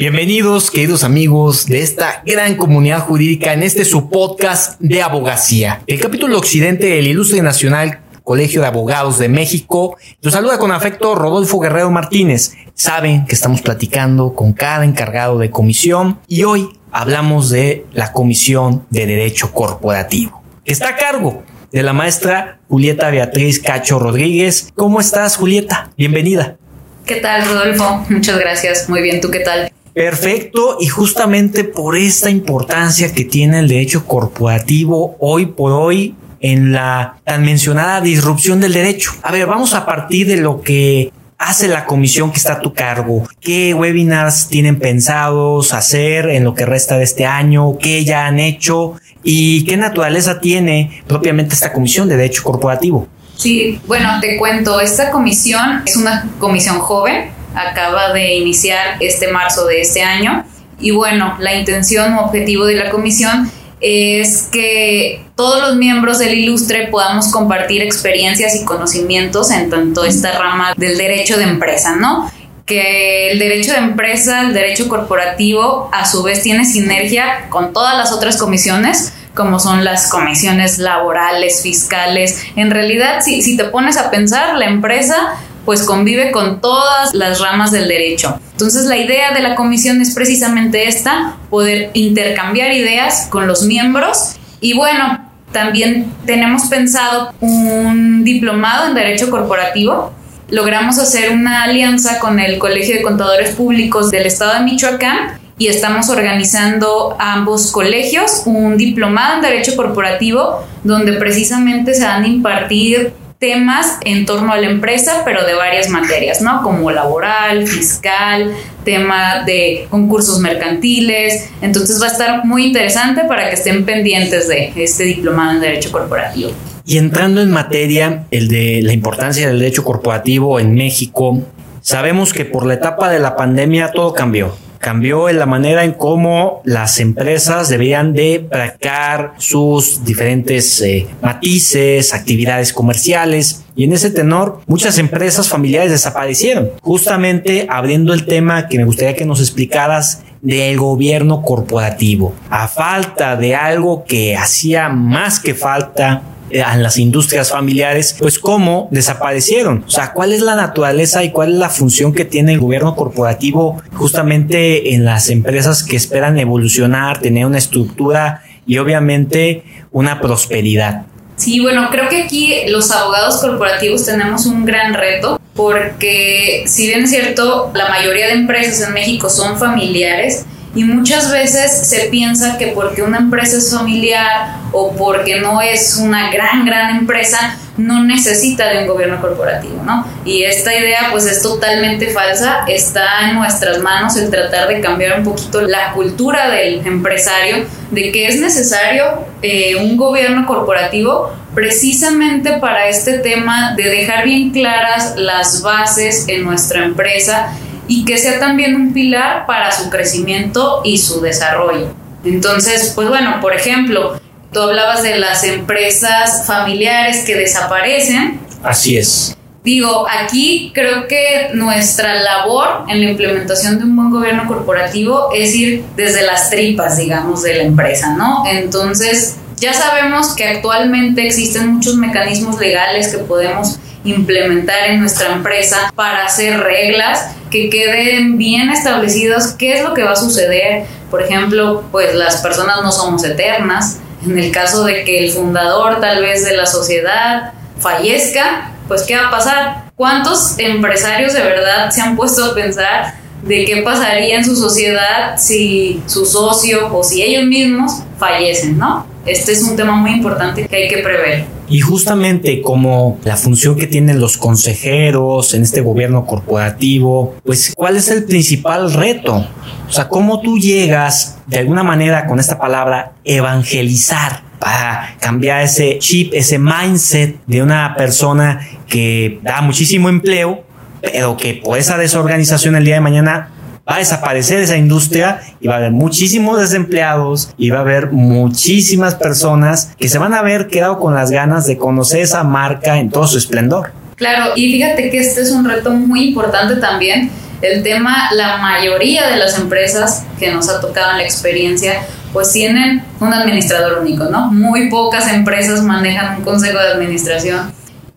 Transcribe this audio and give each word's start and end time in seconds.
Bienvenidos, 0.00 0.70
queridos 0.70 1.04
amigos 1.04 1.66
de 1.66 1.82
esta 1.82 2.22
gran 2.24 2.54
comunidad 2.54 3.00
jurídica 3.00 3.52
en 3.52 3.62
este 3.62 3.84
su 3.84 4.08
podcast 4.08 4.80
de 4.80 5.02
abogacía. 5.02 5.82
El 5.86 6.00
capítulo 6.00 6.38
occidente 6.38 6.86
del 6.86 7.06
Ilustre 7.06 7.42
Nacional 7.42 8.00
Colegio 8.24 8.62
de 8.62 8.68
Abogados 8.68 9.18
de 9.18 9.28
México. 9.28 9.98
Los 10.22 10.32
saluda 10.32 10.56
con 10.56 10.72
afecto 10.72 11.14
Rodolfo 11.14 11.60
Guerrero 11.60 11.90
Martínez. 11.90 12.54
Saben 12.72 13.26
que 13.26 13.34
estamos 13.34 13.60
platicando 13.60 14.32
con 14.32 14.54
cada 14.54 14.86
encargado 14.86 15.36
de 15.36 15.50
comisión 15.50 16.18
y 16.26 16.44
hoy 16.44 16.70
hablamos 16.92 17.50
de 17.50 17.84
la 17.92 18.12
Comisión 18.12 18.86
de 18.88 19.04
Derecho 19.04 19.52
Corporativo. 19.52 20.42
Está 20.64 20.88
a 20.88 20.96
cargo 20.96 21.42
de 21.72 21.82
la 21.82 21.92
maestra 21.92 22.58
Julieta 22.70 23.10
Beatriz 23.10 23.60
Cacho 23.60 23.98
Rodríguez. 23.98 24.72
¿Cómo 24.74 24.98
estás, 24.98 25.36
Julieta? 25.36 25.90
Bienvenida. 25.98 26.56
¿Qué 27.04 27.16
tal, 27.16 27.44
Rodolfo? 27.44 28.06
Muchas 28.08 28.38
gracias. 28.38 28.88
Muy 28.88 29.02
bien, 29.02 29.20
¿tú 29.20 29.30
qué 29.30 29.40
tal? 29.40 29.70
Perfecto, 30.00 30.78
y 30.80 30.86
justamente 30.86 31.62
por 31.62 31.94
esta 31.94 32.30
importancia 32.30 33.12
que 33.12 33.26
tiene 33.26 33.58
el 33.58 33.68
derecho 33.68 34.06
corporativo 34.06 35.14
hoy 35.20 35.44
por 35.44 35.72
hoy 35.72 36.14
en 36.40 36.72
la 36.72 37.18
tan 37.22 37.44
mencionada 37.44 38.00
disrupción 38.00 38.62
del 38.62 38.72
derecho. 38.72 39.12
A 39.22 39.30
ver, 39.30 39.46
vamos 39.46 39.74
a 39.74 39.84
partir 39.84 40.26
de 40.26 40.38
lo 40.38 40.62
que 40.62 41.12
hace 41.36 41.68
la 41.68 41.84
comisión 41.84 42.30
que 42.32 42.38
está 42.38 42.54
a 42.54 42.60
tu 42.60 42.72
cargo? 42.72 43.28
¿Qué 43.42 43.74
webinars 43.74 44.48
tienen 44.48 44.78
pensados 44.78 45.74
hacer 45.74 46.30
en 46.30 46.44
lo 46.44 46.54
que 46.54 46.64
resta 46.64 46.96
de 46.96 47.04
este 47.04 47.26
año? 47.26 47.76
¿Qué 47.76 48.02
ya 48.02 48.24
han 48.24 48.40
hecho? 48.40 48.94
¿Y 49.22 49.66
qué 49.66 49.76
naturaleza 49.76 50.40
tiene 50.40 51.02
propiamente 51.08 51.54
esta 51.54 51.74
comisión 51.74 52.08
de 52.08 52.16
derecho 52.16 52.42
corporativo? 52.42 53.06
Sí, 53.36 53.78
bueno, 53.86 54.18
te 54.22 54.38
cuento, 54.38 54.80
esta 54.80 55.10
comisión 55.10 55.82
es 55.84 55.96
una 55.96 56.26
comisión 56.38 56.78
joven, 56.78 57.38
acaba 57.54 58.12
de 58.12 58.34
iniciar 58.34 58.96
este 59.00 59.28
marzo 59.28 59.66
de 59.66 59.80
este 59.80 60.02
año 60.02 60.44
y 60.80 60.92
bueno, 60.92 61.36
la 61.38 61.54
intención 61.54 62.14
o 62.14 62.24
objetivo 62.24 62.64
de 62.64 62.74
la 62.74 62.90
comisión 62.90 63.50
es 63.80 64.48
que 64.50 65.24
todos 65.36 65.60
los 65.60 65.76
miembros 65.76 66.18
del 66.18 66.34
ilustre 66.34 66.88
podamos 66.88 67.28
compartir 67.28 67.82
experiencias 67.82 68.54
y 68.56 68.64
conocimientos 68.64 69.50
en 69.50 69.70
tanto 69.70 70.04
esta 70.04 70.38
rama 70.38 70.74
del 70.76 70.98
derecho 70.98 71.36
de 71.36 71.44
empresa, 71.44 71.96
¿no? 71.96 72.30
Que 72.66 73.30
el 73.30 73.38
derecho 73.38 73.72
de 73.72 73.78
empresa, 73.78 74.42
el 74.42 74.54
derecho 74.54 74.88
corporativo, 74.88 75.88
a 75.92 76.06
su 76.06 76.22
vez 76.22 76.42
tiene 76.42 76.64
sinergia 76.64 77.48
con 77.48 77.72
todas 77.72 77.96
las 77.96 78.12
otras 78.12 78.36
comisiones, 78.36 79.14
como 79.34 79.58
son 79.58 79.84
las 79.84 80.08
comisiones 80.10 80.78
laborales, 80.78 81.62
fiscales. 81.62 82.42
En 82.56 82.70
realidad, 82.70 83.22
si, 83.22 83.42
si 83.42 83.56
te 83.56 83.64
pones 83.64 83.96
a 83.96 84.10
pensar, 84.10 84.56
la 84.56 84.66
empresa 84.66 85.36
pues 85.64 85.82
convive 85.82 86.30
con 86.32 86.60
todas 86.60 87.14
las 87.14 87.40
ramas 87.40 87.70
del 87.70 87.88
derecho. 87.88 88.40
Entonces 88.52 88.86
la 88.86 88.96
idea 88.96 89.32
de 89.32 89.40
la 89.40 89.54
comisión 89.54 90.00
es 90.00 90.14
precisamente 90.14 90.88
esta, 90.88 91.36
poder 91.48 91.90
intercambiar 91.94 92.72
ideas 92.72 93.26
con 93.30 93.46
los 93.46 93.64
miembros 93.64 94.36
y 94.60 94.74
bueno, 94.74 95.30
también 95.52 96.12
tenemos 96.26 96.64
pensado 96.66 97.32
un 97.40 98.22
diplomado 98.24 98.86
en 98.86 98.94
Derecho 98.94 99.30
Corporativo. 99.30 100.12
Logramos 100.48 100.98
hacer 100.98 101.32
una 101.32 101.64
alianza 101.64 102.18
con 102.20 102.38
el 102.38 102.58
Colegio 102.58 102.96
de 102.96 103.02
Contadores 103.02 103.54
Públicos 103.54 104.10
del 104.10 104.26
Estado 104.26 104.54
de 104.54 104.60
Michoacán 104.60 105.40
y 105.58 105.68
estamos 105.68 106.08
organizando 106.08 107.16
ambos 107.18 107.70
colegios 107.70 108.42
un 108.46 108.76
diplomado 108.78 109.36
en 109.36 109.42
Derecho 109.42 109.76
Corporativo 109.76 110.64
donde 110.84 111.12
precisamente 111.14 111.94
se 111.94 112.04
van 112.04 112.24
a 112.24 112.28
impartir 112.28 113.12
temas 113.40 113.96
en 114.04 114.26
torno 114.26 114.52
a 114.52 114.58
la 114.58 114.68
empresa, 114.68 115.22
pero 115.24 115.46
de 115.46 115.54
varias 115.54 115.88
materias, 115.88 116.42
¿no? 116.42 116.62
Como 116.62 116.90
laboral, 116.90 117.66
fiscal, 117.66 118.52
tema 118.84 119.44
de 119.44 119.86
concursos 119.88 120.40
mercantiles. 120.40 121.48
Entonces 121.62 122.00
va 122.02 122.08
a 122.08 122.10
estar 122.10 122.44
muy 122.44 122.66
interesante 122.66 123.22
para 123.24 123.48
que 123.48 123.54
estén 123.54 123.86
pendientes 123.86 124.46
de 124.46 124.72
este 124.76 125.04
diplomado 125.04 125.52
en 125.52 125.62
Derecho 125.62 125.90
Corporativo. 125.90 126.50
Y 126.84 126.98
entrando 126.98 127.40
en 127.40 127.50
materia, 127.50 128.26
el 128.30 128.48
de 128.48 128.82
la 128.82 128.92
importancia 128.92 129.48
del 129.48 129.58
derecho 129.58 129.84
corporativo 129.84 130.60
en 130.60 130.74
México, 130.74 131.40
sabemos 131.80 132.34
que 132.34 132.44
por 132.44 132.66
la 132.66 132.74
etapa 132.74 133.08
de 133.08 133.20
la 133.20 133.36
pandemia 133.36 133.90
todo 133.92 134.12
cambió 134.12 134.54
cambió 134.80 135.28
en 135.28 135.38
la 135.38 135.46
manera 135.46 135.84
en 135.84 135.92
cómo 135.92 136.62
las 136.64 137.00
empresas 137.00 137.68
debían 137.68 138.14
de 138.14 138.44
practicar 138.50 139.34
sus 139.36 140.04
diferentes 140.04 140.80
eh, 140.80 141.06
matices, 141.20 142.14
actividades 142.14 142.72
comerciales. 142.72 143.64
Y 143.76 143.84
en 143.84 143.92
ese 143.92 144.10
tenor, 144.10 144.62
muchas 144.66 144.98
empresas 144.98 145.48
familiares 145.48 145.90
desaparecieron. 145.90 146.70
Justamente 146.80 147.66
abriendo 147.68 148.14
el 148.14 148.24
tema 148.24 148.68
que 148.68 148.78
me 148.78 148.84
gustaría 148.84 149.14
que 149.14 149.26
nos 149.26 149.40
explicaras 149.40 150.22
del 150.40 150.78
gobierno 150.78 151.42
corporativo. 151.42 152.32
A 152.48 152.66
falta 152.66 153.36
de 153.36 153.54
algo 153.54 154.04
que 154.04 154.34
hacía 154.34 154.88
más 154.88 155.38
que 155.40 155.54
falta 155.54 156.22
en 156.50 156.82
las 156.82 156.98
industrias 156.98 157.50
familiares, 157.50 158.16
pues 158.18 158.38
cómo 158.38 158.88
desaparecieron. 158.90 159.84
O 159.86 159.90
sea, 159.90 160.12
cuál 160.12 160.32
es 160.32 160.40
la 160.40 160.56
naturaleza 160.56 161.24
y 161.24 161.30
cuál 161.30 161.52
es 161.52 161.58
la 161.58 161.70
función 161.70 162.12
que 162.12 162.24
tiene 162.24 162.52
el 162.52 162.60
gobierno 162.60 162.94
corporativo 162.96 163.82
justamente 163.94 164.94
en 164.94 165.04
las 165.04 165.30
empresas 165.30 165.82
que 165.82 165.96
esperan 165.96 166.38
evolucionar, 166.38 167.20
tener 167.20 167.46
una 167.46 167.58
estructura 167.58 168.42
y 168.66 168.78
obviamente 168.78 169.64
una 169.90 170.20
prosperidad. 170.20 171.06
Sí, 171.36 171.58
bueno, 171.60 171.88
creo 171.90 172.08
que 172.08 172.22
aquí 172.22 172.54
los 172.68 172.90
abogados 172.90 173.38
corporativos 173.38 174.04
tenemos 174.04 174.44
un 174.44 174.66
gran 174.66 174.92
reto 174.92 175.40
porque 175.54 176.64
si 176.66 176.86
bien 176.86 177.04
es 177.04 177.10
cierto, 177.10 177.70
la 177.74 177.88
mayoría 177.88 178.26
de 178.26 178.34
empresas 178.34 178.86
en 178.86 178.94
México 178.94 179.30
son 179.30 179.58
familiares, 179.58 180.44
y 180.74 180.84
muchas 180.84 181.32
veces 181.32 181.88
se 181.88 182.06
piensa 182.10 182.56
que 182.56 182.68
porque 182.68 183.02
una 183.02 183.18
empresa 183.18 183.56
es 183.58 183.72
familiar 183.72 184.56
o 184.72 184.94
porque 184.94 185.40
no 185.40 185.60
es 185.60 185.96
una 185.96 186.30
gran, 186.30 186.64
gran 186.64 186.96
empresa, 186.96 187.56
no 187.76 188.04
necesita 188.04 188.68
de 188.68 188.78
un 188.78 188.86
gobierno 188.86 189.20
corporativo, 189.20 189.82
¿no? 189.84 190.06
Y 190.24 190.44
esta 190.44 190.72
idea 190.76 191.08
pues 191.10 191.26
es 191.26 191.42
totalmente 191.42 192.10
falsa, 192.10 192.64
está 192.68 193.28
en 193.28 193.36
nuestras 193.36 193.78
manos 193.78 194.16
el 194.16 194.30
tratar 194.30 194.68
de 194.68 194.80
cambiar 194.80 195.18
un 195.18 195.24
poquito 195.24 195.60
la 195.62 195.92
cultura 195.92 196.50
del 196.50 196.86
empresario, 196.86 197.64
de 197.90 198.12
que 198.12 198.28
es 198.28 198.40
necesario 198.40 199.24
eh, 199.42 199.74
un 199.74 199.96
gobierno 199.96 200.46
corporativo 200.46 201.32
precisamente 201.52 202.58
para 202.58 202.88
este 202.88 203.18
tema 203.18 203.74
de 203.74 203.88
dejar 203.88 204.24
bien 204.24 204.50
claras 204.50 205.14
las 205.16 205.62
bases 205.62 206.28
en 206.28 206.44
nuestra 206.44 206.84
empresa 206.84 207.56
y 207.90 208.04
que 208.04 208.18
sea 208.18 208.38
también 208.38 208.76
un 208.76 208.92
pilar 208.92 209.46
para 209.46 209.72
su 209.72 209.90
crecimiento 209.90 210.80
y 210.84 210.96
su 210.96 211.20
desarrollo. 211.20 211.92
Entonces, 212.24 212.92
pues 212.94 213.08
bueno, 213.08 213.38
por 213.40 213.52
ejemplo, 213.52 214.20
tú 214.52 214.60
hablabas 214.60 215.02
de 215.02 215.18
las 215.18 215.42
empresas 215.42 216.46
familiares 216.46 217.24
que 217.24 217.34
desaparecen. 217.34 218.38
Así 218.62 218.96
es. 218.96 219.36
Digo, 219.64 220.06
aquí 220.08 220.70
creo 220.72 221.08
que 221.08 221.50
nuestra 221.54 222.14
labor 222.22 222.84
en 222.88 223.04
la 223.04 223.10
implementación 223.10 223.78
de 223.78 223.84
un 223.84 223.96
buen 223.96 224.10
gobierno 224.10 224.46
corporativo 224.46 225.30
es 225.34 225.52
ir 225.56 225.84
desde 225.96 226.22
las 226.22 226.48
tripas, 226.48 226.96
digamos, 226.96 227.42
de 227.42 227.54
la 227.54 227.64
empresa, 227.64 228.14
¿no? 228.14 228.44
Entonces, 228.46 229.34
ya 229.60 229.74
sabemos 229.74 230.34
que 230.34 230.44
actualmente 230.44 231.26
existen 231.26 231.74
muchos 231.74 231.96
mecanismos 231.96 232.58
legales 232.58 233.08
que 233.08 233.18
podemos 233.18 233.78
implementar 234.04 234.88
en 234.88 235.00
nuestra 235.00 235.34
empresa 235.34 235.92
para 235.94 236.24
hacer 236.24 236.58
reglas 236.58 237.32
que 237.50 237.68
queden 237.68 238.38
bien 238.38 238.70
establecidas 238.70 239.54
qué 239.58 239.74
es 239.74 239.84
lo 239.84 239.92
que 239.92 240.02
va 240.02 240.12
a 240.12 240.16
suceder. 240.16 240.86
Por 241.10 241.22
ejemplo, 241.22 241.84
pues 241.92 242.14
las 242.14 242.38
personas 242.38 242.82
no 242.82 242.90
somos 242.90 243.22
eternas. 243.22 243.98
En 244.24 244.38
el 244.38 244.50
caso 244.50 244.84
de 244.84 245.04
que 245.04 245.18
el 245.18 245.30
fundador 245.30 246.00
tal 246.00 246.22
vez 246.22 246.42
de 246.44 246.56
la 246.56 246.64
sociedad 246.64 247.52
fallezca, 247.78 248.72
pues 248.88 249.02
¿qué 249.02 249.16
va 249.16 249.28
a 249.28 249.30
pasar? 249.30 249.90
¿Cuántos 249.94 250.58
empresarios 250.58 251.34
de 251.34 251.42
verdad 251.42 251.90
se 251.90 252.00
han 252.00 252.16
puesto 252.16 252.46
a 252.46 252.54
pensar 252.54 253.14
de 253.42 253.66
qué 253.66 253.82
pasaría 253.82 254.36
en 254.36 254.44
su 254.44 254.56
sociedad 254.56 255.36
si 255.36 256.02
su 256.06 256.24
socio 256.24 256.94
o 256.94 257.04
si 257.04 257.22
ellos 257.22 257.44
mismos 257.44 257.92
fallecen, 258.18 258.78
¿no? 258.78 259.09
Este 259.26 259.52
es 259.52 259.62
un 259.62 259.76
tema 259.76 259.92
muy 259.92 260.12
importante 260.12 260.66
que 260.66 260.76
hay 260.76 260.88
que 260.88 260.98
prever. 260.98 261.44
Y 261.68 261.80
justamente 261.80 262.62
como 262.62 263.18
la 263.22 263.36
función 263.36 263.76
que 263.76 263.86
tienen 263.86 264.18
los 264.18 264.38
consejeros 264.38 265.52
en 265.54 265.62
este 265.62 265.82
gobierno 265.82 266.26
corporativo, 266.26 267.36
pues 267.44 267.74
¿cuál 267.76 267.96
es 267.96 268.08
el 268.10 268.24
principal 268.24 268.92
reto? 268.92 269.46
O 269.88 269.92
sea, 269.92 270.08
¿cómo 270.08 270.40
tú 270.40 270.58
llegas 270.58 271.38
de 271.46 271.58
alguna 271.58 271.82
manera 271.82 272.26
con 272.26 272.40
esta 272.40 272.58
palabra 272.58 273.12
evangelizar 273.24 274.42
para 274.58 275.16
cambiar 275.20 275.62
ese 275.62 275.98
chip, 275.98 276.32
ese 276.34 276.58
mindset 276.58 277.36
de 277.46 277.62
una 277.62 277.94
persona 277.96 278.66
que 278.88 279.38
da 279.42 279.60
muchísimo 279.60 280.08
empleo, 280.08 280.64
pero 281.00 281.36
que 281.36 281.54
por 281.54 281.78
esa 281.78 281.96
desorganización 281.98 282.74
el 282.74 282.84
día 282.84 282.96
de 282.96 283.00
mañana 283.00 283.50
va 283.90 283.96
a 283.96 283.98
desaparecer 283.98 284.60
esa 284.60 284.76
industria 284.76 285.40
y 285.60 285.66
va 285.66 285.74
a 285.74 285.78
haber 285.78 285.90
muchísimos 285.90 286.60
desempleados 286.60 287.52
y 287.58 287.70
va 287.70 287.78
a 287.78 287.80
haber 287.80 288.12
muchísimas 288.12 289.16
personas 289.16 289.92
que 289.98 290.08
se 290.08 290.18
van 290.18 290.32
a 290.32 290.38
haber 290.38 290.68
quedado 290.68 291.00
con 291.00 291.14
las 291.14 291.32
ganas 291.32 291.66
de 291.66 291.76
conocer 291.76 292.20
esa 292.20 292.44
marca 292.44 292.98
en 292.98 293.10
todo 293.10 293.26
su 293.26 293.38
esplendor. 293.38 293.92
Claro, 294.14 294.52
y 294.54 294.70
fíjate 294.72 295.10
que 295.10 295.18
este 295.18 295.40
es 295.40 295.50
un 295.50 295.64
reto 295.64 295.90
muy 295.90 296.28
importante 296.28 296.76
también 296.76 297.30
El 297.62 297.82
tema, 297.82 298.30
la 298.32 298.56
mayoría 298.56 299.28
de 299.28 299.36
las 299.36 299.58
empresas 299.58 300.24
que 300.38 300.50
nos 300.50 300.70
ha 300.70 300.80
tocado 300.80 301.10
en 301.10 301.18
la 301.18 301.24
experiencia, 301.24 302.06
pues 302.32 302.52
tienen 302.52 303.02
un 303.20 303.34
administrador 303.34 303.98
único, 303.98 304.24
¿no? 304.24 304.50
Muy 304.50 304.88
pocas 304.88 305.30
empresas 305.30 305.82
manejan 305.82 306.38
un 306.38 306.42
consejo 306.42 306.78
de 306.78 306.88
administración. 306.88 307.70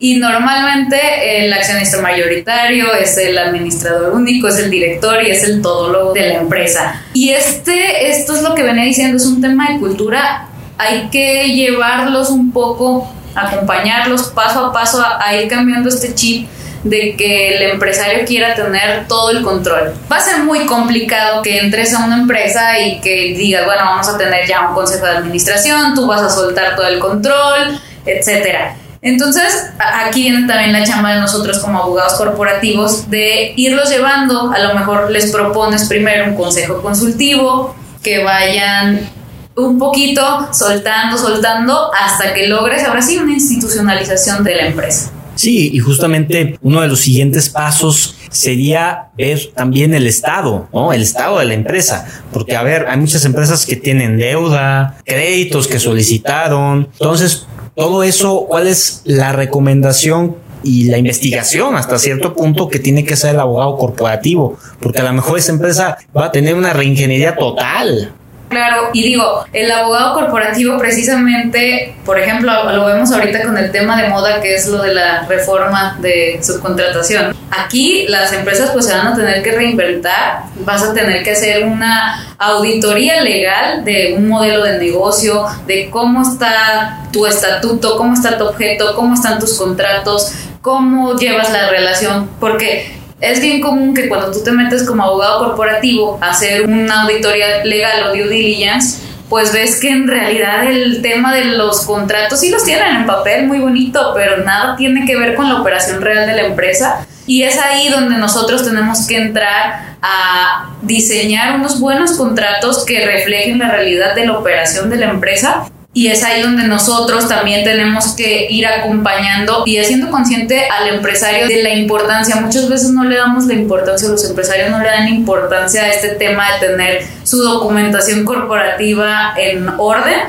Y 0.03 0.17
normalmente 0.17 1.45
el 1.45 1.53
accionista 1.53 2.01
mayoritario 2.01 2.93
es 2.93 3.17
el 3.17 3.37
administrador 3.37 4.11
único, 4.11 4.49
es 4.49 4.59
el 4.59 4.69
director 4.69 5.23
y 5.23 5.31
es 5.31 5.45
el 5.45 5.61
todólogo 5.61 6.11
de 6.11 6.27
la 6.27 6.33
empresa. 6.41 7.01
Y 7.13 7.29
este, 7.29 8.09
esto 8.09 8.35
es 8.35 8.41
lo 8.41 8.53
que 8.53 8.63
venía 8.63 8.83
diciendo, 8.83 9.15
es 9.15 9.25
un 9.25 9.39
tema 9.39 9.69
de 9.71 9.79
cultura. 9.79 10.49
Hay 10.77 11.07
que 11.09 11.47
llevarlos 11.53 12.31
un 12.31 12.51
poco, 12.51 13.09
acompañarlos 13.33 14.23
paso 14.23 14.65
a 14.65 14.73
paso 14.73 15.01
a 15.01 15.35
ir 15.37 15.47
cambiando 15.47 15.87
este 15.87 16.13
chip 16.13 16.49
de 16.83 17.15
que 17.15 17.55
el 17.55 17.71
empresario 17.71 18.25
quiera 18.25 18.55
tener 18.55 19.07
todo 19.07 19.31
el 19.31 19.41
control. 19.41 19.93
Va 20.11 20.17
a 20.17 20.21
ser 20.21 20.39
muy 20.39 20.65
complicado 20.65 21.41
que 21.41 21.59
entres 21.59 21.93
a 21.93 22.03
una 22.03 22.17
empresa 22.17 22.77
y 22.77 22.99
que 22.99 23.35
digas, 23.37 23.63
bueno, 23.63 23.85
vamos 23.85 24.09
a 24.09 24.17
tener 24.17 24.45
ya 24.49 24.67
un 24.67 24.75
consejo 24.75 25.05
de 25.05 25.11
administración, 25.11 25.95
tú 25.95 26.07
vas 26.07 26.23
a 26.23 26.29
soltar 26.29 26.75
todo 26.75 26.87
el 26.87 26.99
control, 26.99 27.79
etcétera. 28.05 28.75
Entonces, 29.03 29.67
aquí 29.77 30.23
viene 30.23 30.47
también 30.47 30.71
la 30.71 30.85
chamba 30.85 31.13
de 31.13 31.19
nosotros 31.19 31.59
como 31.59 31.77
abogados 31.77 32.13
corporativos 32.13 33.09
de 33.09 33.53
irlos 33.57 33.89
llevando, 33.89 34.51
a 34.51 34.59
lo 34.59 34.73
mejor 34.73 35.11
les 35.11 35.29
propones 35.29 35.89
primero 35.89 36.25
un 36.25 36.35
consejo 36.35 36.81
consultivo, 36.81 37.75
que 38.01 38.23
vayan 38.23 39.09
un 39.55 39.77
poquito 39.77 40.47
soltando, 40.53 41.17
soltando, 41.17 41.91
hasta 41.93 42.33
que 42.33 42.47
logres 42.47 42.85
ahora 42.85 43.01
sí 43.01 43.17
una 43.17 43.33
institucionalización 43.33 44.43
de 44.43 44.55
la 44.55 44.67
empresa. 44.67 45.11
Sí, 45.35 45.71
y 45.73 45.79
justamente 45.79 46.57
uno 46.61 46.81
de 46.81 46.87
los 46.87 47.01
siguientes 47.01 47.49
pasos 47.49 48.15
sería 48.29 49.09
ver 49.17 49.51
también 49.55 49.93
el 49.93 50.07
estado, 50.07 50.69
¿no? 50.71 50.93
El 50.93 51.01
estado 51.01 51.39
de 51.39 51.45
la 51.45 51.55
empresa. 51.55 52.07
Porque, 52.31 52.55
a 52.55 52.63
ver, 52.63 52.85
hay 52.87 52.97
muchas 52.97 53.25
empresas 53.25 53.65
que 53.65 53.75
tienen 53.75 54.17
deuda, 54.17 54.97
créditos 55.03 55.67
que 55.67 55.79
solicitaron. 55.79 56.87
Entonces, 56.93 57.47
todo 57.75 58.03
eso, 58.03 58.45
¿cuál 58.47 58.67
es 58.67 59.01
la 59.05 59.31
recomendación 59.31 60.35
y 60.63 60.85
la 60.85 60.97
investigación 60.97 61.75
hasta 61.75 61.99
cierto 61.99 62.33
punto 62.33 62.69
que 62.69 62.79
tiene 62.79 63.03
que 63.03 63.15
ser 63.15 63.35
el 63.35 63.39
abogado 63.39 63.77
corporativo? 63.77 64.57
Porque 64.79 65.01
a 65.01 65.03
lo 65.03 65.13
mejor 65.13 65.39
esa 65.39 65.51
empresa 65.51 65.97
va 66.15 66.25
a 66.25 66.31
tener 66.31 66.55
una 66.55 66.73
reingeniería 66.73 67.35
total. 67.35 68.13
Claro, 68.53 68.89
y 68.93 69.03
digo, 69.03 69.45
el 69.51 69.71
abogado 69.71 70.13
corporativo 70.13 70.77
precisamente, 70.77 71.95
por 72.05 72.19
ejemplo, 72.19 72.71
lo 72.71 72.85
vemos 72.85 73.11
ahorita 73.11 73.41
con 73.43 73.57
el 73.57 73.71
tema 73.71 73.99
de 73.99 74.09
moda 74.09 74.39
que 74.41 74.55
es 74.55 74.67
lo 74.67 74.81
de 74.81 74.93
la 74.93 75.23
reforma 75.23 75.97
de 75.99 76.39
subcontratación. 76.43 77.35
Aquí 77.49 78.05
las 78.07 78.31
empresas 78.31 78.69
pues 78.71 78.85
se 78.85 78.93
van 78.93 79.07
a 79.07 79.15
tener 79.15 79.41
que 79.41 79.53
reinventar, 79.53 80.43
vas 80.57 80.83
a 80.83 80.93
tener 80.93 81.23
que 81.23 81.31
hacer 81.31 81.65
una 81.65 82.35
auditoría 82.37 83.21
legal 83.21 83.83
de 83.83 84.13
un 84.17 84.29
modelo 84.29 84.63
de 84.63 84.77
negocio, 84.77 85.45
de 85.65 85.89
cómo 85.89 86.21
está 86.21 87.07
tu 87.11 87.25
estatuto, 87.25 87.97
cómo 87.97 88.13
está 88.13 88.37
tu 88.37 88.45
objeto, 88.45 88.95
cómo 88.95 89.15
están 89.15 89.39
tus 89.39 89.57
contratos, 89.57 90.31
cómo 90.61 91.15
llevas 91.15 91.51
la 91.51 91.69
relación, 91.69 92.29
porque 92.39 93.02
es 93.23 93.39
bien 93.39 93.61
común 93.61 93.93
que 93.93 94.09
cuando 94.09 94.31
tú 94.31 94.43
te 94.43 94.51
metes 94.51 94.83
como 94.83 95.01
abogado 95.01 95.45
corporativo 95.45 96.19
a 96.21 96.31
hacer 96.31 96.65
una 96.65 97.03
auditoría 97.03 97.63
legal 97.63 98.03
o 98.03 98.09
due 98.09 98.27
diligence, 98.27 99.01
pues 99.29 99.53
ves 99.53 99.79
que 99.79 99.89
en 99.89 100.07
realidad 100.07 100.65
el 100.65 101.01
tema 101.01 101.33
de 101.33 101.45
los 101.45 101.85
contratos 101.85 102.41
sí 102.41 102.49
los 102.49 102.65
tienen 102.65 102.97
en 102.97 103.05
papel 103.05 103.47
muy 103.47 103.59
bonito, 103.59 104.11
pero 104.13 104.43
nada 104.43 104.75
tiene 104.75 105.05
que 105.05 105.15
ver 105.15 105.35
con 105.35 105.47
la 105.47 105.61
operación 105.61 106.01
real 106.01 106.27
de 106.27 106.33
la 106.33 106.47
empresa. 106.47 107.07
Y 107.25 107.43
es 107.43 107.57
ahí 107.57 107.87
donde 107.87 108.17
nosotros 108.17 108.65
tenemos 108.65 109.07
que 109.07 109.15
entrar 109.15 109.95
a 110.01 110.75
diseñar 110.81 111.55
unos 111.55 111.79
buenos 111.79 112.17
contratos 112.17 112.83
que 112.83 113.05
reflejen 113.05 113.59
la 113.59 113.71
realidad 113.71 114.15
de 114.15 114.25
la 114.25 114.37
operación 114.37 114.89
de 114.89 114.97
la 114.97 115.09
empresa 115.09 115.65
y 115.95 116.07
es 116.07 116.23
ahí 116.23 116.41
donde 116.41 116.67
nosotros 116.67 117.27
también 117.27 117.63
tenemos 117.63 118.13
que 118.15 118.47
ir 118.49 118.65
acompañando 118.65 119.63
y 119.65 119.77
haciendo 119.77 120.09
consciente 120.09 120.65
al 120.67 120.87
empresario 120.87 121.47
de 121.47 121.61
la 121.61 121.75
importancia. 121.75 122.35
Muchas 122.37 122.67
veces 122.67 122.89
no 122.89 123.03
le 123.03 123.15
damos 123.15 123.45
la 123.45 123.53
importancia, 123.53 124.09
los 124.09 124.27
empresarios 124.27 124.71
no 124.71 124.79
le 124.79 124.87
dan 124.87 125.07
importancia 125.07 125.83
a 125.83 125.89
este 125.89 126.09
tema 126.09 126.45
de 126.53 126.67
tener 126.67 127.03
su 127.23 127.37
documentación 127.43 128.25
corporativa 128.25 129.35
en 129.37 129.69
orden. 129.77 130.19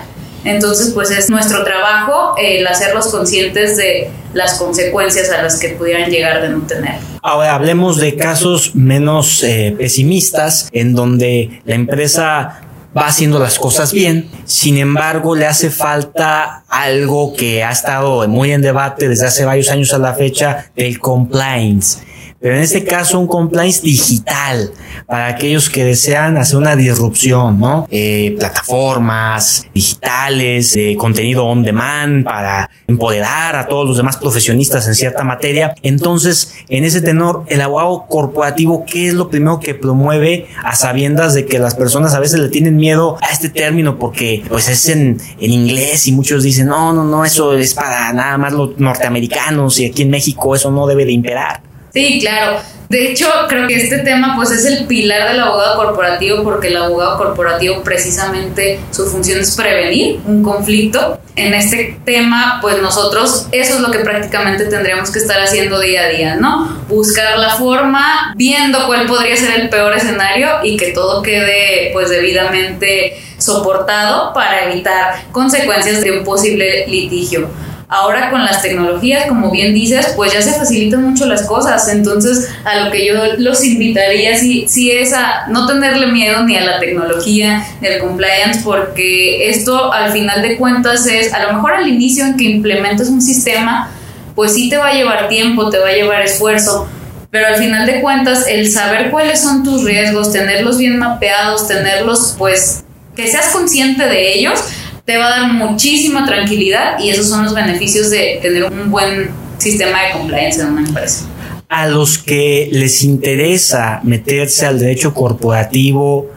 Entonces, 0.45 0.91
pues 0.93 1.11
es 1.11 1.31
nuestro 1.31 1.65
trabajo 1.65 2.35
el 2.39 2.67
hacerlos 2.67 3.07
conscientes 3.07 3.79
de 3.79 4.11
las 4.35 4.59
consecuencias 4.59 5.31
a 5.31 5.43
las 5.43 5.59
que 5.59 5.71
pudieran 5.71 6.11
llegar 6.11 6.43
de 6.43 6.51
no 6.51 6.61
tener. 6.67 6.97
Ahora 7.23 7.55
hablemos 7.55 7.97
de 7.97 8.17
casos 8.17 8.75
menos 8.75 9.43
eh, 9.43 9.75
pesimistas, 9.79 10.69
en 10.73 10.95
donde 10.95 11.63
la 11.65 11.75
empresa 11.75 12.64
va 12.97 13.07
haciendo 13.07 13.39
las 13.39 13.59
cosas 13.59 13.93
bien. 13.93 14.31
Sin 14.45 14.79
embargo, 14.79 15.35
le 15.35 15.47
hace 15.47 15.71
falta 15.71 16.65
algo 16.69 17.35
que 17.35 17.65
ha 17.65 17.71
estado 17.71 18.27
muy 18.29 18.53
en 18.53 18.63
debate 18.63 19.09
desde 19.09 19.27
hace 19.27 19.45
varios 19.45 19.71
años 19.71 19.93
a 19.93 19.99
la 19.99 20.15
fecha, 20.15 20.71
el 20.77 20.99
compliance 20.99 22.14
pero 22.45 22.57
en 22.57 22.63
este 22.63 22.85
caso 22.85 23.19
un 23.19 23.27
compliance 23.27 23.81
digital 23.81 24.71
para 25.07 25.29
aquellos 25.29 25.71
que 25.71 25.83
desean 25.83 26.37
hacer 26.37 26.59
una 26.59 26.77
disrupción, 26.77 27.59
¿no? 27.59 27.89
Eh, 27.91 28.37
plataformas 28.39 29.67
digitales, 29.73 30.75
de 30.75 30.95
contenido 30.95 31.47
on 31.47 31.63
demand 31.63 32.23
para 32.23 32.69
empoderar 32.87 33.57
a 33.57 33.67
todos 33.67 33.89
los 33.89 33.97
demás 33.97 34.19
profesionistas 34.19 34.87
en 34.87 34.95
cierta 34.95 35.25
materia. 35.25 35.75
Entonces, 35.81 36.53
en 36.69 36.85
ese 36.85 37.01
tenor, 37.01 37.45
el 37.49 37.63
abogado 37.63 38.05
corporativo, 38.11 38.85
¿qué 38.85 39.09
es 39.09 39.15
lo 39.15 39.31
primero 39.31 39.59
que 39.59 39.75
promueve 39.75 40.47
a 40.63 40.77
sabiendas 40.77 41.33
de 41.33 41.47
que 41.47 41.59
las 41.59 41.75
personas 41.75 42.13
a 42.13 42.21
veces 42.21 42.41
le 42.41 42.51
tienen 42.51 42.77
miedo 42.77 43.17
a 43.23 43.33
este 43.33 43.49
término 43.49 43.99
porque 43.99 44.45
pues 44.51 44.69
es 44.69 44.91
en, 44.91 45.19
en 45.41 45.51
inglés 45.51 46.07
y 46.09 46.13
muchos 46.13 46.43
dicen, 46.43 46.67
no, 46.67 46.93
no, 46.93 47.05
no, 47.05 47.25
eso 47.25 47.57
es 47.57 47.73
para 47.73 48.13
nada 48.13 48.37
más 48.37 48.53
los 48.53 48.79
norteamericanos 48.79 49.81
y 49.81 49.87
aquí 49.87 50.03
en 50.03 50.11
México 50.11 50.55
eso 50.55 50.71
no 50.71 50.87
debe 50.87 51.07
de 51.07 51.13
imperar. 51.13 51.74
Sí, 51.95 52.19
claro. 52.21 52.61
De 52.89 53.11
hecho, 53.11 53.27
creo 53.49 53.67
que 53.67 53.77
este 53.77 53.99
tema 53.99 54.35
pues 54.37 54.51
es 54.51 54.65
el 54.67 54.87
pilar 54.87 55.29
del 55.29 55.41
abogado 55.41 55.77
corporativo 55.77 56.43
porque 56.43 56.69
el 56.69 56.77
abogado 56.77 57.17
corporativo 57.17 57.83
precisamente 57.83 58.79
su 58.91 59.07
función 59.07 59.41
es 59.41 59.57
prevenir 59.57 60.21
un 60.27 60.43
conflicto. 60.43 61.19
En 61.37 61.55
este 61.55 61.99
tema, 62.05 62.59
pues 62.61 62.81
nosotros 62.83 63.49
eso 63.53 63.75
es 63.77 63.81
lo 63.81 63.91
que 63.91 64.01
prácticamente 64.01 64.67
tendríamos 64.67 65.11
que 65.11 65.19
estar 65.19 65.41
haciendo 65.41 65.81
día 65.81 66.03
a 66.03 66.09
día, 66.09 66.37
¿no? 66.37 66.85
Buscar 66.89 67.39
la 67.39 67.51
forma, 67.57 68.35
viendo 68.37 68.87
cuál 68.87 69.07
podría 69.07 69.37
ser 69.37 69.59
el 69.61 69.69
peor 69.69 69.97
escenario 69.97 70.49
y 70.63 70.77
que 70.77 70.93
todo 70.93 71.23
quede 71.23 71.91
pues 71.93 72.11
debidamente 72.11 73.21
soportado 73.39 74.33
para 74.33 74.71
evitar 74.71 75.25
consecuencias 75.33 76.01
de 76.03 76.19
un 76.19 76.25
posible 76.25 76.87
litigio. 76.87 77.49
Ahora 77.95 78.29
con 78.29 78.45
las 78.45 78.61
tecnologías, 78.61 79.27
como 79.29 79.53
bien 79.53 79.73
dices, 79.73 80.15
pues 80.17 80.33
ya 80.33 80.43
se 80.43 80.53
facilitan 80.55 81.05
mucho 81.05 81.27
las 81.27 81.43
cosas. 81.47 81.89
Entonces, 81.89 82.49
a 82.65 82.81
lo 82.81 82.91
que 82.91 83.07
yo 83.07 83.15
los 83.39 83.65
invitaría 83.65 84.37
si, 84.37 84.67
si 84.67 84.91
es 84.91 85.13
a 85.13 85.47
no 85.47 85.69
tenerle 85.69 86.09
miedo 86.09 86.43
ni 86.43 86.57
a 86.57 86.65
la 86.65 86.81
tecnología, 86.81 87.65
ni 87.81 87.87
al 87.87 88.01
compliance, 88.01 88.63
porque 88.65 89.49
esto 89.49 89.93
al 89.93 90.11
final 90.11 90.43
de 90.43 90.57
cuentas 90.57 91.07
es, 91.07 91.33
a 91.33 91.45
lo 91.45 91.53
mejor 91.53 91.75
al 91.75 91.87
inicio 91.87 92.25
en 92.27 92.37
que 92.37 92.43
implementas 92.43 93.11
un 93.11 93.23
sistema, 93.23 93.93
pues 94.35 94.55
sí 94.55 94.69
te 94.69 94.77
va 94.77 94.89
a 94.89 94.95
llevar 94.95 95.29
tiempo, 95.29 95.71
te 95.71 95.79
va 95.79 95.91
a 95.91 95.93
llevar 95.93 96.23
esfuerzo, 96.23 96.89
pero 97.31 97.47
al 97.47 97.55
final 97.55 97.87
de 97.87 98.01
cuentas 98.01 98.49
el 98.49 98.73
saber 98.73 99.13
cuáles 99.13 99.41
son 99.41 99.63
tus 99.63 99.85
riesgos, 99.85 100.33
tenerlos 100.33 100.79
bien 100.79 100.99
mapeados, 100.99 101.69
tenerlos 101.69 102.35
pues 102.37 102.83
que 103.15 103.29
seas 103.29 103.51
consciente 103.51 104.05
de 104.09 104.37
ellos, 104.37 104.61
te 105.05 105.19
va 105.19 105.27
a 105.27 105.41
dar 105.41 105.53
muchísima 105.53 106.25
tranquilidad 106.25 106.99
y 106.99 107.11
esos 107.11 107.29
son 107.29 107.45
los 107.45 107.55
beneficios 107.55 108.11
de 108.11 108.39
tener 108.41 108.65
un 108.65 108.91
buen 108.91 109.31
sistema 109.59 110.03
de 110.03 110.13
compliance 110.13 110.61
en 110.61 110.69
una 110.69 110.87
empresa. 110.87 111.27
A 111.69 111.87
los 111.89 112.19
que 112.19 112.69
les 112.73 113.03
interesa 113.03 114.01
meterse 114.03 114.67
al 114.67 114.79
derecho 114.79 115.13
corporativo, 115.13 116.31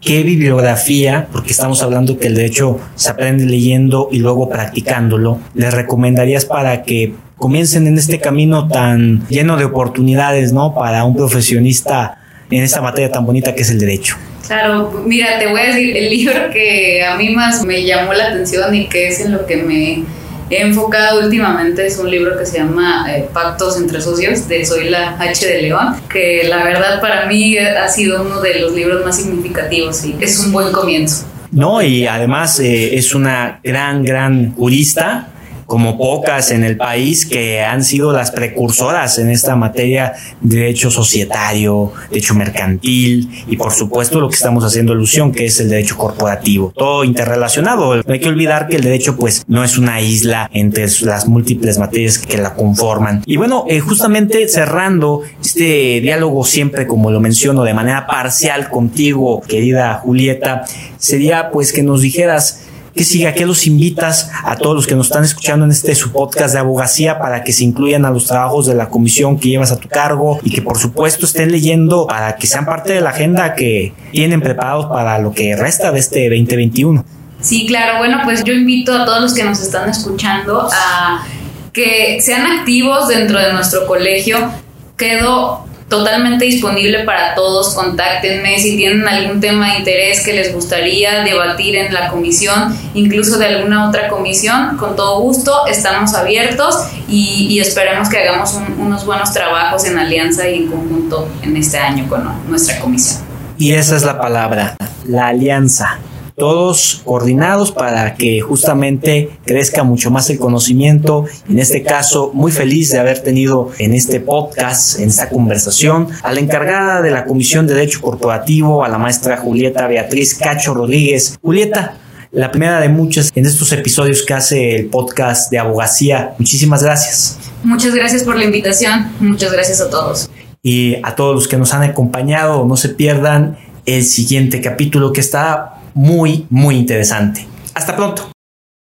¿qué 0.00 0.22
bibliografía, 0.22 1.28
porque 1.32 1.52
estamos 1.52 1.82
hablando 1.82 2.18
que 2.18 2.28
el 2.28 2.34
derecho 2.34 2.78
se 2.94 3.10
aprende 3.10 3.44
leyendo 3.44 4.08
y 4.10 4.18
luego 4.18 4.48
practicándolo, 4.48 5.40
les 5.54 5.74
recomendarías 5.74 6.44
para 6.44 6.82
que 6.82 7.14
comiencen 7.36 7.86
en 7.86 7.98
este 7.98 8.20
camino 8.20 8.68
tan 8.68 9.26
lleno 9.28 9.56
de 9.56 9.64
oportunidades, 9.64 10.52
¿no? 10.52 10.74
Para 10.74 11.04
un 11.04 11.16
profesionista 11.16 12.18
en 12.50 12.62
esta 12.62 12.80
materia 12.80 13.10
tan 13.10 13.26
bonita 13.26 13.54
que 13.54 13.62
es 13.62 13.70
el 13.70 13.78
derecho. 13.78 14.16
Claro, 14.46 15.02
mira, 15.06 15.38
te 15.38 15.46
voy 15.46 15.60
a 15.60 15.64
decir, 15.66 15.96
el 15.96 16.10
libro 16.10 16.50
que 16.52 17.04
a 17.04 17.16
mí 17.16 17.30
más 17.30 17.64
me 17.64 17.82
llamó 17.84 18.12
la 18.12 18.28
atención 18.28 18.74
y 18.74 18.88
que 18.88 19.08
es 19.08 19.20
en 19.20 19.32
lo 19.32 19.46
que 19.46 19.56
me 19.56 20.04
he 20.50 20.62
enfocado 20.62 21.20
últimamente 21.24 21.86
es 21.86 21.98
un 21.98 22.10
libro 22.10 22.38
que 22.38 22.44
se 22.44 22.58
llama 22.58 23.06
eh, 23.08 23.26
Pactos 23.32 23.78
entre 23.78 24.00
Socios 24.00 24.46
de 24.46 24.64
Soy 24.64 24.90
la 24.90 25.16
H 25.18 25.46
de 25.46 25.62
León, 25.62 25.96
que 26.10 26.44
la 26.48 26.62
verdad 26.62 27.00
para 27.00 27.26
mí 27.26 27.56
ha 27.56 27.88
sido 27.88 28.22
uno 28.22 28.40
de 28.40 28.60
los 28.60 28.74
libros 28.74 29.04
más 29.04 29.16
significativos 29.16 30.04
y 30.04 30.16
es 30.20 30.38
un 30.40 30.52
buen 30.52 30.72
comienzo. 30.72 31.26
No, 31.50 31.80
y 31.80 32.06
además 32.06 32.58
eh, 32.60 32.96
es 32.96 33.14
una 33.14 33.60
gran, 33.62 34.04
gran 34.04 34.54
jurista 34.54 35.28
como 35.66 35.96
pocas 35.98 36.50
en 36.50 36.64
el 36.64 36.76
país 36.76 37.26
que 37.26 37.62
han 37.62 37.84
sido 37.84 38.12
las 38.12 38.30
precursoras 38.30 39.18
en 39.18 39.30
esta 39.30 39.56
materia 39.56 40.14
de 40.40 40.56
derecho 40.56 40.90
societario, 40.90 41.92
derecho 42.10 42.34
mercantil 42.34 43.44
y 43.46 43.56
por 43.56 43.72
supuesto 43.72 44.20
lo 44.20 44.28
que 44.28 44.36
estamos 44.36 44.64
haciendo 44.64 44.92
alusión 44.92 45.32
que 45.32 45.46
es 45.46 45.60
el 45.60 45.68
derecho 45.68 45.96
corporativo. 45.96 46.72
Todo 46.76 47.04
interrelacionado. 47.04 47.96
No 47.96 48.12
hay 48.12 48.20
que 48.20 48.28
olvidar 48.28 48.68
que 48.68 48.76
el 48.76 48.82
derecho 48.82 49.16
pues 49.16 49.44
no 49.46 49.64
es 49.64 49.78
una 49.78 50.00
isla 50.00 50.50
entre 50.52 50.86
las 51.02 51.26
múltiples 51.26 51.78
materias 51.78 52.18
que 52.18 52.38
la 52.38 52.54
conforman. 52.54 53.22
Y 53.26 53.36
bueno, 53.36 53.64
eh, 53.68 53.80
justamente 53.80 54.48
cerrando 54.48 55.22
este 55.40 56.00
diálogo 56.00 56.44
siempre 56.44 56.86
como 56.86 57.10
lo 57.10 57.20
menciono 57.20 57.64
de 57.64 57.74
manera 57.74 58.06
parcial 58.06 58.68
contigo, 58.70 59.40
querida 59.42 59.94
Julieta, 60.02 60.64
sería 60.98 61.50
pues 61.50 61.72
que 61.72 61.82
nos 61.82 62.02
dijeras 62.02 62.63
que 62.94 63.04
siga, 63.04 63.32
que 63.32 63.44
los 63.44 63.66
invitas 63.66 64.30
a 64.44 64.56
todos 64.56 64.76
los 64.76 64.86
que 64.86 64.94
nos 64.94 65.08
están 65.08 65.24
escuchando 65.24 65.64
en 65.64 65.72
este 65.72 65.94
su 65.94 66.12
podcast 66.12 66.54
de 66.54 66.60
abogacía 66.60 67.18
para 67.18 67.42
que 67.42 67.52
se 67.52 67.64
incluyan 67.64 68.04
a 68.04 68.10
los 68.10 68.26
trabajos 68.26 68.66
de 68.66 68.74
la 68.74 68.88
comisión 68.88 69.38
que 69.38 69.48
llevas 69.48 69.72
a 69.72 69.76
tu 69.78 69.88
cargo 69.88 70.38
y 70.42 70.50
que 70.50 70.62
por 70.62 70.78
supuesto 70.78 71.26
estén 71.26 71.50
leyendo 71.50 72.06
para 72.06 72.36
que 72.36 72.46
sean 72.46 72.64
parte 72.64 72.92
de 72.92 73.00
la 73.00 73.10
agenda 73.10 73.54
que 73.54 73.92
tienen 74.12 74.40
preparados 74.40 74.86
para 74.86 75.18
lo 75.18 75.32
que 75.32 75.56
resta 75.56 75.90
de 75.90 75.98
este 75.98 76.28
2021. 76.28 77.04
Sí, 77.40 77.66
claro, 77.66 77.98
bueno, 77.98 78.20
pues 78.24 78.42
yo 78.44 78.52
invito 78.52 78.96
a 78.96 79.04
todos 79.04 79.20
los 79.20 79.34
que 79.34 79.44
nos 79.44 79.60
están 79.60 79.88
escuchando 79.88 80.68
a 80.72 81.26
que 81.72 82.20
sean 82.20 82.46
activos 82.46 83.08
dentro 83.08 83.38
de 83.38 83.52
nuestro 83.52 83.86
colegio. 83.86 84.50
Quedo 84.96 85.66
totalmente 85.88 86.44
disponible 86.44 87.00
para 87.04 87.34
todos. 87.34 87.74
Contáctenme 87.74 88.58
si 88.58 88.76
tienen 88.76 89.06
algún 89.06 89.40
tema 89.40 89.72
de 89.72 89.78
interés 89.78 90.24
que 90.24 90.32
les 90.32 90.52
gustaría 90.52 91.22
debatir 91.22 91.76
en 91.76 91.92
la 91.92 92.08
comisión, 92.08 92.76
incluso 92.94 93.38
de 93.38 93.46
alguna 93.46 93.88
otra 93.88 94.08
comisión. 94.08 94.76
Con 94.76 94.96
todo 94.96 95.20
gusto, 95.20 95.66
estamos 95.66 96.14
abiertos 96.14 96.76
y, 97.08 97.58
esperemos 97.60 98.08
que 98.08 98.18
hagamos 98.18 98.58
unos 98.78 99.06
buenos 99.06 99.32
trabajos 99.32 99.84
en 99.84 99.98
alianza 99.98 100.48
y 100.48 100.64
en 100.64 100.70
conjunto 100.70 101.28
en 101.42 101.56
este 101.56 101.78
año 101.78 102.08
con 102.08 102.28
nuestra 102.48 102.78
comisión. 102.80 103.22
Y 103.56 103.72
esa 103.72 103.96
es 103.96 104.02
la 104.02 104.18
palabra, 104.18 104.76
la 105.06 105.28
alianza 105.28 105.98
todos 106.36 107.02
coordinados 107.04 107.70
para 107.70 108.14
que 108.14 108.40
justamente 108.40 109.30
crezca 109.44 109.84
mucho 109.84 110.10
más 110.10 110.28
el 110.30 110.38
conocimiento. 110.38 111.26
En 111.48 111.58
este 111.58 111.82
caso, 111.82 112.32
muy 112.34 112.50
feliz 112.50 112.90
de 112.90 112.98
haber 112.98 113.22
tenido 113.22 113.70
en 113.78 113.94
este 113.94 114.20
podcast, 114.20 114.98
en 114.98 115.08
esta 115.08 115.28
conversación, 115.28 116.08
a 116.22 116.32
la 116.32 116.40
encargada 116.40 117.02
de 117.02 117.10
la 117.10 117.24
Comisión 117.24 117.66
de 117.66 117.74
Derecho 117.74 118.00
Corporativo, 118.00 118.84
a 118.84 118.88
la 118.88 118.98
maestra 118.98 119.36
Julieta 119.36 119.86
Beatriz 119.86 120.34
Cacho 120.34 120.74
Rodríguez. 120.74 121.38
Julieta, 121.40 121.98
la 122.32 122.50
primera 122.50 122.80
de 122.80 122.88
muchas 122.88 123.30
en 123.34 123.46
estos 123.46 123.70
episodios 123.72 124.24
que 124.24 124.34
hace 124.34 124.74
el 124.74 124.86
podcast 124.86 125.52
de 125.52 125.58
abogacía. 125.58 126.34
Muchísimas 126.38 126.82
gracias. 126.82 127.38
Muchas 127.62 127.94
gracias 127.94 128.24
por 128.24 128.36
la 128.36 128.44
invitación. 128.44 129.12
Muchas 129.20 129.52
gracias 129.52 129.80
a 129.80 129.88
todos. 129.88 130.30
Y 130.62 130.96
a 131.04 131.14
todos 131.14 131.34
los 131.34 131.46
que 131.46 131.56
nos 131.58 131.74
han 131.74 131.84
acompañado, 131.84 132.66
no 132.66 132.76
se 132.76 132.88
pierdan 132.88 133.56
el 133.86 134.04
siguiente 134.04 134.60
capítulo 134.60 135.12
que 135.12 135.20
está 135.20 135.73
muy, 135.94 136.46
muy 136.50 136.76
interesante. 136.76 137.46
Hasta 137.74 137.96
pronto. 137.96 138.33